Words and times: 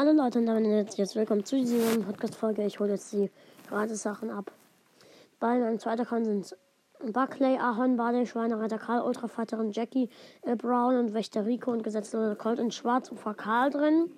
Hallo 0.00 0.12
Leute 0.12 0.38
und 0.38 0.46
damit 0.46 0.94
jetzt 0.94 1.16
willkommen 1.16 1.44
zu 1.44 1.56
dieser 1.56 1.78
neuen 1.78 2.04
Podcast-Folge. 2.04 2.64
Ich 2.64 2.78
hole 2.78 2.92
jetzt 2.92 3.12
die 3.12 3.32
gratis 3.68 4.00
Sachen 4.00 4.30
ab. 4.30 4.52
Bei 5.40 5.58
meinem 5.58 5.80
zweiten 5.80 6.02
Account 6.02 6.24
sind 6.24 6.56
Buckley, 7.12 7.58
Ahorn, 7.58 7.96
Barley, 7.96 8.24
Schweinereiter 8.24 8.78
Karl, 8.78 9.00
Ultrafighterin 9.00 9.72
Jackie, 9.72 10.08
Brown 10.56 10.94
und 10.98 11.14
Wächter 11.14 11.46
Rico 11.46 11.72
und 11.72 11.82
gesetzloser 11.82 12.36
Colt 12.36 12.60
in 12.60 12.70
Schwarz 12.70 13.08
und 13.08 13.18
Karl 13.36 13.70
drin. 13.70 14.08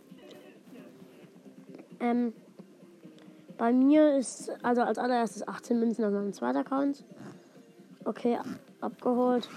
Ähm, 1.98 2.34
bei 3.56 3.72
mir 3.72 4.18
ist 4.18 4.52
also 4.62 4.82
als 4.82 4.98
allererstes 4.98 5.48
18 5.48 5.80
Münzen 5.80 6.04
auf 6.04 6.12
meinem 6.12 6.34
zweiten 6.34 6.58
Account. 6.58 7.04
Okay, 8.04 8.38
abgeholt. 8.82 9.48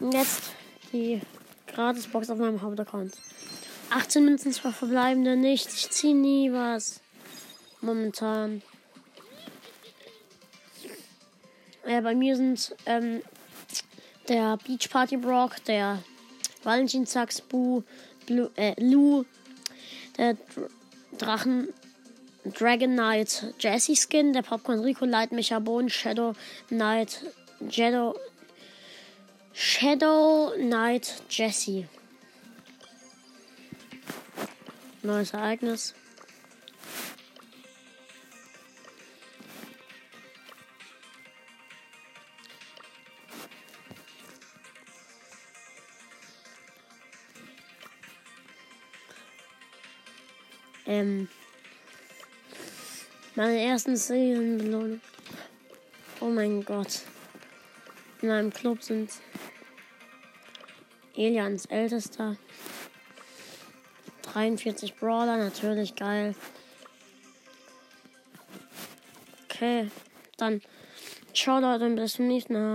Und 0.00 0.14
jetzt 0.14 0.50
die 0.94 1.20
Gratis-Box 1.66 2.30
auf 2.30 2.38
meinem 2.38 2.62
Hauptaccount. 2.62 3.12
18 3.90 4.24
Münzen, 4.24 4.52
zwar 4.52 4.72
verbleibende 4.72 5.36
nichts. 5.36 5.74
Ich 5.74 5.90
ziehe 5.90 6.14
nie 6.14 6.52
was. 6.52 7.00
Momentan. 7.80 8.62
Ja, 11.86 12.00
bei 12.00 12.14
mir 12.14 12.36
sind 12.36 12.74
ähm, 12.86 13.22
der 14.28 14.58
Beach 14.58 14.90
Party 14.90 15.16
Brock, 15.16 15.64
der 15.64 16.02
Valentinstags 16.62 17.40
Bu, 17.40 17.82
Blue, 18.26 18.50
äh, 18.56 18.74
Lou, 18.78 19.24
der 20.18 20.34
Dr 20.34 20.68
Drachen 21.18 21.68
Dragon 22.44 22.92
Knight 22.92 23.54
Jesse 23.58 23.96
Skin, 23.96 24.32
der 24.32 24.42
Popcorn 24.42 24.80
Rico 24.80 25.04
Light 25.04 25.32
Mechabon, 25.32 25.88
Shadow 25.88 26.34
Knight 26.68 27.24
Shadow 27.70 28.14
Shadow 29.52 30.52
Knight 30.56 31.22
Jesse. 31.28 31.88
Neues 35.02 35.32
Ereignis. 35.32 35.94
Ähm, 50.84 51.28
meine 53.36 53.60
ersten 53.60 53.96
Serienbelohnung. 53.96 55.00
Oh 56.20 56.30
mein 56.30 56.64
Gott. 56.64 57.02
In 58.20 58.28
meinem 58.28 58.52
Club 58.52 58.82
sind 58.82 59.10
Elians 61.14 61.66
ältester. 61.66 62.36
43 64.38 64.94
Brawler, 64.94 65.36
natürlich 65.36 65.96
geil. 65.96 66.32
Okay, 69.44 69.90
dann 70.36 70.62
ciao 71.34 71.58
Leute, 71.58 71.90
bis 71.90 72.12
zum 72.12 72.28
nächsten 72.28 72.52
Mal. 72.52 72.68